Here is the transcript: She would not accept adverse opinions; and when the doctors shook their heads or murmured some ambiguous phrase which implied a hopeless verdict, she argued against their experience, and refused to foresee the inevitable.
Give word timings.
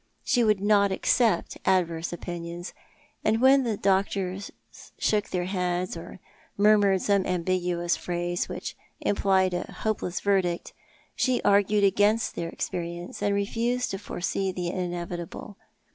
She 0.23 0.43
would 0.43 0.61
not 0.61 0.91
accept 0.91 1.59
adverse 1.63 2.11
opinions; 2.11 2.73
and 3.23 3.39
when 3.39 3.61
the 3.63 3.77
doctors 3.77 4.49
shook 4.97 5.29
their 5.29 5.45
heads 5.45 5.95
or 5.95 6.19
murmured 6.57 7.03
some 7.03 7.23
ambiguous 7.27 7.95
phrase 7.95 8.49
which 8.49 8.75
implied 8.99 9.53
a 9.53 9.71
hopeless 9.71 10.19
verdict, 10.19 10.73
she 11.15 11.39
argued 11.43 11.83
against 11.83 12.33
their 12.33 12.49
experience, 12.49 13.21
and 13.21 13.35
refused 13.35 13.91
to 13.91 13.99
foresee 13.99 14.51
the 14.51 14.69
inevitable. 14.69 15.55